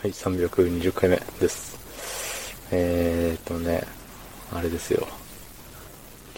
[0.00, 1.76] はい、320回目です。
[2.70, 3.82] えーっとね、
[4.54, 5.08] あれですよ。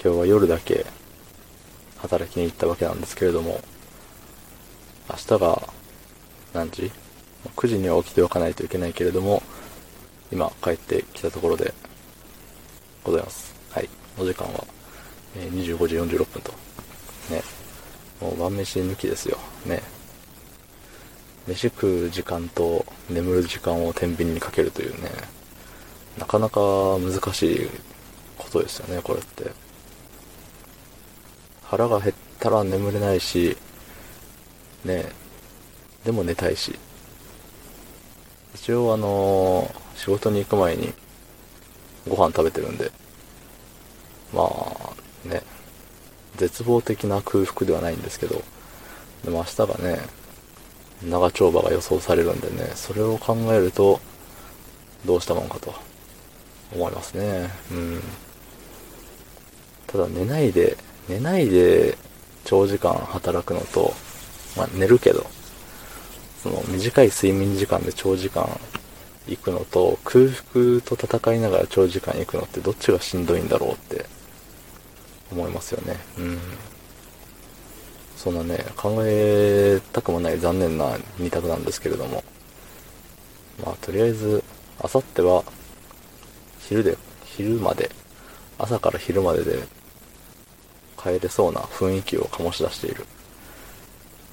[0.02, 0.86] 今日は夜だけ
[1.98, 3.60] 働きに行ったわけなんですけれども、
[5.10, 5.68] 明日が
[6.54, 6.90] 何時
[7.54, 9.42] ?9 時には起きておかないといけないけれども、
[10.32, 11.74] 今帰ってきたところで
[13.04, 13.54] ございます。
[13.72, 14.64] はい、お時間は、
[15.36, 16.52] 25時46分と。
[17.30, 17.42] ね、
[18.22, 19.36] もう晩飯抜きですよ。
[19.66, 19.99] ね。
[21.46, 25.10] 飯食う時間と眠る時間を天秤にかけるというね、
[26.18, 26.60] なかなか
[26.98, 27.70] 難しい
[28.38, 29.50] ことですよね、これって。
[31.64, 33.56] 腹が減ったら眠れないし、
[34.84, 35.04] ね
[36.04, 36.78] でも寝たいし。
[38.54, 40.94] 一応あのー仕事に行く前に
[42.08, 42.90] ご飯食べてるんで、
[44.32, 45.42] まあね、
[46.36, 48.42] 絶望的な空腹ではないんですけど、
[49.24, 50.00] でも明日がね、
[51.04, 54.00] 長丁場が予想されるんでね、それを考えると、
[55.06, 55.74] どうしたもんかと
[56.74, 57.50] 思いますね。
[57.70, 58.02] うん。
[59.86, 60.76] ただ寝ないで、
[61.08, 61.96] 寝ないで
[62.44, 63.94] 長時間働くのと、
[64.56, 65.26] まあ寝るけど、
[66.42, 68.48] その短い睡眠時間で長時間
[69.26, 74.06] 行くのと、空腹と戦いながら長時間行くのってどっちがしんどいんだろうって
[75.32, 75.98] 思いますよね。
[76.18, 76.38] うん。
[78.22, 82.22] そんなね、考えたくもない残念な二択なんですけれども。
[83.64, 84.44] まあ、とりあえず、
[84.78, 85.42] あさっては、
[86.58, 87.90] 昼で、昼まで、
[88.58, 89.62] 朝から昼までで、
[91.02, 93.06] 帰れそうな雰囲気を醸し出している。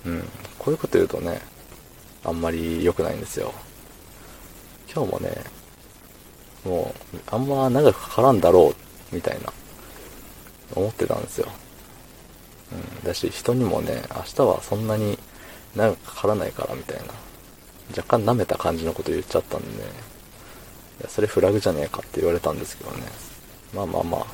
[0.05, 0.19] うん。
[0.59, 1.39] こういうこと言うとね、
[2.25, 3.53] あんまり良くないんですよ。
[4.93, 5.31] 今日もね、
[6.65, 8.75] もう、あんま長くかからんだろ
[9.11, 9.53] う、みたいな、
[10.75, 11.47] 思ってたんですよ。
[12.71, 15.17] うん、だし、人にもね、明日はそんなに
[15.75, 17.03] 長くかからないからみたいな、
[17.95, 19.89] 若干舐めた感じのこと言っちゃったんでね、
[20.99, 23.03] いや、それフラグじゃねえかって言われたんですけどね。
[23.73, 24.25] まあまあまあ、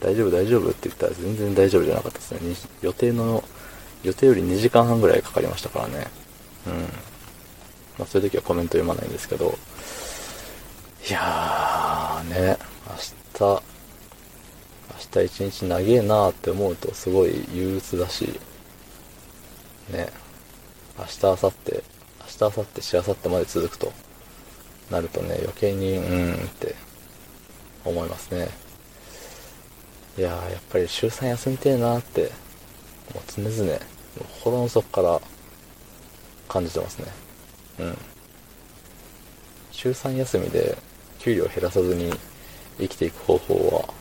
[0.00, 2.40] 大丈夫大丈夫って言ったら全然大丈夫じゃなかったですね。
[2.82, 3.42] 予定の、
[4.02, 6.06] 予定より2時間半ぐらいかかりましたからね。
[6.66, 6.72] うん。
[7.98, 9.58] まあそういう時はコメント読まないんですけど、
[11.08, 12.58] いやーね、
[13.40, 13.62] 明日、
[15.12, 18.38] 日一日長えなーって思うとすごい憂鬱だし、
[19.90, 20.08] ね、
[20.98, 23.92] 明日、明後日、明日、明後日、しあさってまで続くと
[24.90, 26.74] なるとね、余計に、うーんって
[27.84, 28.48] 思いますね。
[30.16, 32.32] いやー、やっぱり週3休みてえなって、
[33.14, 33.78] もう常々、もう
[34.40, 35.20] 心の底から
[36.48, 37.06] 感じてますね。
[37.80, 37.98] うん。
[39.70, 40.76] 週3休みで
[41.20, 42.12] 給料減らさずに
[42.78, 43.54] 生きていく方法
[43.88, 43.97] は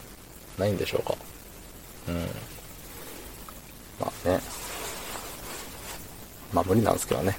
[0.57, 1.16] ないんでしょうか
[2.09, 2.16] うん。
[4.00, 4.40] まあね。
[6.53, 7.38] まあ無理なんですけどね。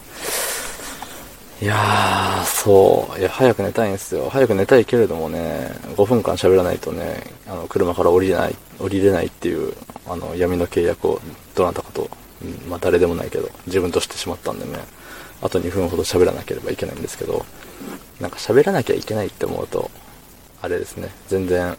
[1.61, 3.19] いやー、そう。
[3.19, 4.29] いや、早く寝たいんですよ。
[4.31, 9.75] 早く寝たいけれどもね、5分間喋らないとね、あの、車から降りれない、降りれないっていう、
[10.07, 11.21] あの、闇の契約を、
[11.57, 12.09] どなたかと、
[12.43, 14.79] うんまあ誰でもないけど、自分としてしまったんでね、
[15.43, 17.45] あと2分ほど喋らなければいけないんですけど、
[18.21, 19.91] なんか喋らなきゃいけないって思うと、
[20.63, 21.77] あれですね、全然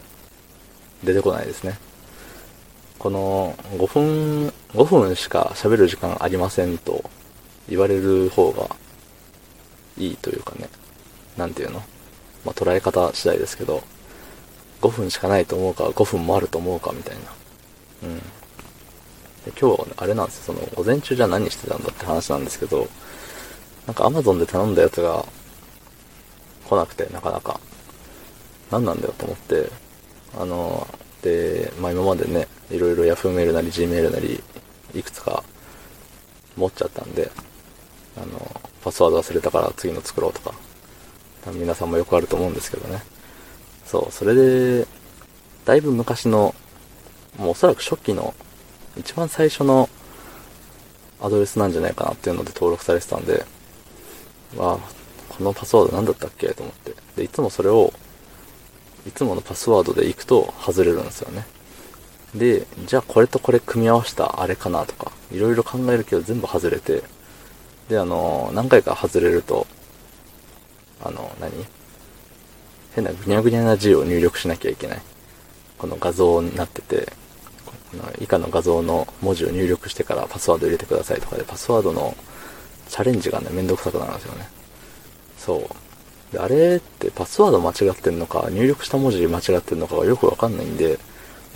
[1.03, 1.77] 出てこないですね。
[2.97, 7.09] この5分、5分しか喋る時間ありませんと
[7.69, 8.75] 言われる方が
[9.97, 10.67] いいというかね、
[11.37, 11.79] なんていうの？
[12.45, 13.83] まあ捉え方次第ですけど、
[14.81, 17.21] 5分しかないと思うか、5分もあると思うかみたいな。
[18.03, 18.17] うん。
[18.17, 18.23] で
[19.59, 22.87] 今日はね、あれなんですよ、その、午前中じゃ何してたんだって話なんですけど、
[23.87, 25.25] なんか Amazon で頼んだやつが
[26.67, 27.59] 来なくて、なかなか。
[28.71, 29.69] 何なんだよと思って、
[30.37, 30.87] あの、
[31.21, 34.41] で、まあ今までね、いろいろ Yahoo メールなり Gmail なり、
[34.93, 35.43] いくつか
[36.55, 37.29] 持っちゃったんで、
[38.17, 40.53] あの、パスワード忘れたから次の作ろうとか、
[41.53, 43.01] 皆さんもよくあると思うんですけどね。
[43.85, 44.87] そう、それで、
[45.65, 46.53] だいぶ昔の、
[47.37, 48.33] もうおそらく初期の、
[48.97, 49.89] 一番最初の
[51.21, 53.45] アドレスなんじゃないかなっていうので登録されてたんで、
[54.57, 54.77] わあ、
[55.29, 56.93] このパスワード何だったっけと思って。
[57.15, 57.93] で、いつもそれを、
[59.07, 61.45] いつものパスワードで行くと外れるんですよね。
[62.35, 67.03] で、じゃあこれとこれ組み合わせたあれかなとか、いろいろ考えるけど全部外れて、
[67.87, 69.65] で、あの、何回か外れると、
[71.03, 71.51] あの、何？
[72.93, 75.01] 変なぐにゃぐにゃな字を入力しなきゃいけない。
[75.77, 77.13] この画像になってて、
[77.65, 82.15] この以下の画像の文字を入力してからパスワード入れてくださいとかで、パスワードの
[82.89, 84.49] チャレンジがね、めんどくさくなるんですよね。
[85.37, 85.63] そう。
[86.37, 90.99] あれってパスワード間違ってんのか、入力した文字間違ってんのかがよくわかんないんで、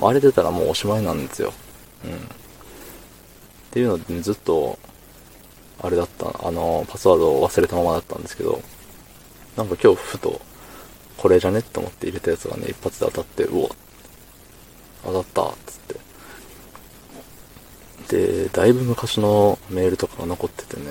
[0.01, 1.53] あれ出たらもうおしまいなんですよ。
[2.05, 2.11] うん。
[2.13, 2.15] っ
[3.71, 4.79] ていうので、ね、ずっと、
[5.81, 8.61] あれだった、あの、パスワードを忘れたままだったんですけど、
[9.55, 10.41] なんか今日ふと、
[11.17, 13.69] これじゃねって思って入れたやつがね、一発で当たって、うわ、
[15.03, 15.79] 当たったっつっ
[18.07, 18.43] て。
[18.43, 20.83] で、だいぶ昔のメールとかが残っててね、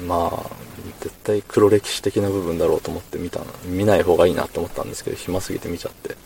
[0.00, 0.63] うん、まあ、
[1.00, 6.16] 絶対黒歴史的な部分だろうと思って見た、見ない方がいいなと思ったんですけど、暇すぎて見ちゃって。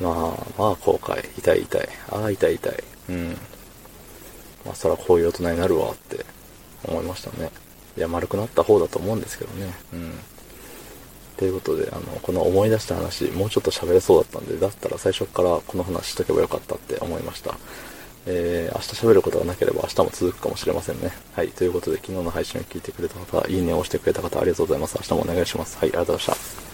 [0.00, 0.12] まあ、
[0.58, 1.24] まあ後悔。
[1.38, 1.88] 痛い痛い。
[2.10, 2.84] ああ、痛い痛い。
[3.10, 3.36] うん。
[4.64, 6.24] まあそらこういう大人になるわって
[6.86, 7.50] 思いましたね。
[7.96, 9.72] いや、丸くなった方だと思うんですけどね。
[9.92, 10.12] うん。
[11.36, 17.56] ということで、あの、この思い出した話、もうちょっと喋れそうだったんで、だったら最初からこの話しとけばよかったって思いました。
[18.26, 21.10] えー、明日喋ることがなければ明日も続くかもしれませんね。
[21.34, 21.48] はい。
[21.48, 24.96] ということで、昨日の配信を聞いてくれた方、いいねを押してくれた方、ありがとうございます。
[24.96, 25.76] 明日もお願いします。
[25.78, 26.73] はい、ありがとうございました。